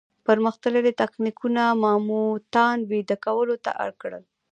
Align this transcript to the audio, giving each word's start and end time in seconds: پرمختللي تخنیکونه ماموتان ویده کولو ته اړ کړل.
پرمختللي 0.27 0.91
تخنیکونه 1.01 1.63
ماموتان 1.83 2.77
ویده 2.89 3.15
کولو 3.25 3.55
ته 3.63 3.71
اړ 3.83 3.91
کړل. 4.01 4.23